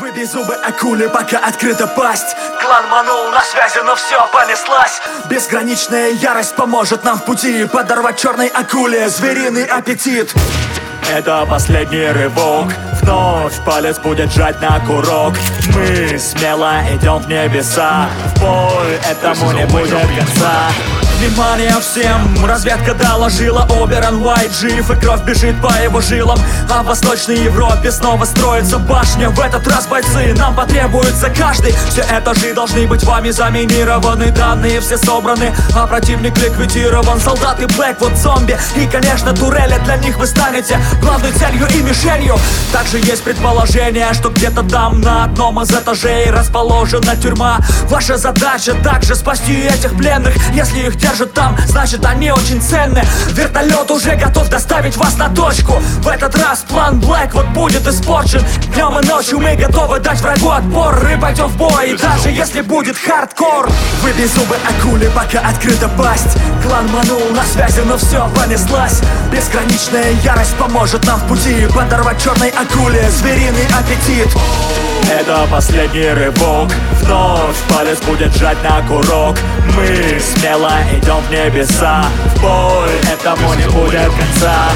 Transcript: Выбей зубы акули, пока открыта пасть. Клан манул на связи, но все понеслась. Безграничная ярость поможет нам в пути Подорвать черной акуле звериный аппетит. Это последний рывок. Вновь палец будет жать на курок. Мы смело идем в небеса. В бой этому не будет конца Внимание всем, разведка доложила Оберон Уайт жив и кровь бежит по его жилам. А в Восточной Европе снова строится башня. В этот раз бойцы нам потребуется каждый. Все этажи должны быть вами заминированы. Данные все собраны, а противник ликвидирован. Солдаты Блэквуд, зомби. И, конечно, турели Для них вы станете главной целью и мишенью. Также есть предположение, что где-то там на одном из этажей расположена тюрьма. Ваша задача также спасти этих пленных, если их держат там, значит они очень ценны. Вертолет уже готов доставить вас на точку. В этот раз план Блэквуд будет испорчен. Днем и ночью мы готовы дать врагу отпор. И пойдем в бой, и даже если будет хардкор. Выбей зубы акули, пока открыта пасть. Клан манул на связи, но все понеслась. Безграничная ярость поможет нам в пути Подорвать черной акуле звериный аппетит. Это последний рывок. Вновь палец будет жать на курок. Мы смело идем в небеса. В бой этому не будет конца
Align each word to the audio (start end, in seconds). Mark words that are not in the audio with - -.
Выбей 0.00 0.24
зубы 0.24 0.54
акули, 0.54 1.06
пока 1.06 1.38
открыта 1.38 1.86
пасть. 1.86 2.34
Клан 2.60 2.88
манул 2.88 3.30
на 3.30 3.40
связи, 3.42 3.78
но 3.84 3.94
все 3.94 4.16
понеслась. 4.32 5.00
Безграничная 5.30 6.10
ярость 6.10 6.56
поможет 6.56 7.04
нам 7.04 7.18
в 7.18 7.24
пути 7.24 7.64
Подорвать 7.66 8.18
черной 8.18 8.48
акуле 8.48 9.08
звериный 9.08 9.64
аппетит. 9.64 10.34
Это 11.12 11.46
последний 11.48 12.08
рывок. 12.08 12.72
Вновь 13.02 13.64
палец 13.64 13.98
будет 13.98 14.32
жать 14.32 14.60
на 14.60 14.80
курок. 14.80 15.34
Мы 15.74 16.18
смело 16.18 16.80
идем 16.90 17.18
в 17.18 17.28
небеса. 17.28 18.08
В 18.34 18.40
бой 18.40 18.98
этому 19.08 19.52
не 19.52 19.66
будет 19.66 19.90
конца 19.90 20.70
Внимание 21.24 21.74
всем, 21.80 22.44
разведка 22.44 22.92
доложила 22.92 23.62
Оберон 23.62 24.22
Уайт 24.22 24.54
жив 24.54 24.90
и 24.90 24.94
кровь 25.00 25.24
бежит 25.24 25.58
по 25.62 25.72
его 25.82 26.02
жилам. 26.02 26.38
А 26.70 26.82
в 26.82 26.86
Восточной 26.86 27.38
Европе 27.38 27.90
снова 27.90 28.26
строится 28.26 28.78
башня. 28.78 29.30
В 29.30 29.40
этот 29.40 29.66
раз 29.66 29.86
бойцы 29.86 30.34
нам 30.36 30.54
потребуется 30.54 31.30
каждый. 31.30 31.74
Все 31.88 32.02
этажи 32.02 32.52
должны 32.52 32.86
быть 32.86 33.04
вами 33.04 33.30
заминированы. 33.30 34.32
Данные 34.32 34.82
все 34.82 34.98
собраны, 34.98 35.54
а 35.74 35.86
противник 35.86 36.36
ликвидирован. 36.36 37.18
Солдаты 37.18 37.68
Блэквуд, 37.68 38.14
зомби. 38.18 38.58
И, 38.76 38.86
конечно, 38.86 39.32
турели 39.32 39.80
Для 39.84 39.96
них 39.96 40.18
вы 40.18 40.26
станете 40.26 40.78
главной 41.00 41.32
целью 41.32 41.66
и 41.74 41.82
мишенью. 41.82 42.36
Также 42.70 42.98
есть 42.98 43.22
предположение, 43.24 44.12
что 44.12 44.28
где-то 44.28 44.62
там 44.62 45.00
на 45.00 45.24
одном 45.24 45.62
из 45.62 45.70
этажей 45.70 46.30
расположена 46.30 47.16
тюрьма. 47.16 47.60
Ваша 47.88 48.18
задача 48.18 48.74
также 48.74 49.14
спасти 49.14 49.54
этих 49.54 49.96
пленных, 49.96 50.34
если 50.52 50.80
их 50.80 50.96
держат 50.96 51.13
там, 51.22 51.56
значит 51.66 52.04
они 52.04 52.32
очень 52.32 52.60
ценны. 52.60 53.02
Вертолет 53.28 53.90
уже 53.90 54.16
готов 54.16 54.48
доставить 54.48 54.96
вас 54.96 55.16
на 55.16 55.28
точку. 55.28 55.74
В 56.02 56.08
этот 56.08 56.34
раз 56.36 56.64
план 56.68 56.98
Блэквуд 56.98 57.46
будет 57.50 57.86
испорчен. 57.86 58.44
Днем 58.74 58.98
и 58.98 59.06
ночью 59.06 59.38
мы 59.38 59.54
готовы 59.54 60.00
дать 60.00 60.20
врагу 60.20 60.50
отпор. 60.50 61.08
И 61.08 61.16
пойдем 61.16 61.46
в 61.46 61.56
бой, 61.56 61.90
и 61.90 61.96
даже 61.96 62.30
если 62.30 62.60
будет 62.60 62.96
хардкор. 62.96 63.70
Выбей 64.02 64.26
зубы 64.26 64.56
акули, 64.68 65.08
пока 65.14 65.40
открыта 65.48 65.88
пасть. 65.96 66.36
Клан 66.66 66.86
манул 66.88 67.30
на 67.30 67.44
связи, 67.44 67.80
но 67.86 67.96
все 67.96 68.28
понеслась. 68.34 69.00
Безграничная 69.30 70.12
ярость 70.24 70.54
поможет 70.56 71.06
нам 71.06 71.18
в 71.20 71.28
пути 71.28 71.66
Подорвать 71.74 72.22
черной 72.22 72.50
акуле 72.50 73.08
звериный 73.10 73.66
аппетит. 73.78 74.28
Это 75.10 75.46
последний 75.50 76.08
рывок. 76.08 76.72
Вновь 77.02 77.56
палец 77.68 77.98
будет 78.00 78.34
жать 78.36 78.58
на 78.62 78.80
курок. 78.86 79.36
Мы 79.76 80.20
смело 80.20 80.72
идем 81.04 81.20
в 81.20 81.30
небеса. 81.30 82.04
В 82.34 82.40
бой 82.40 82.90
этому 83.12 83.54
не 83.54 83.66
будет 83.66 84.10
конца 84.12 84.70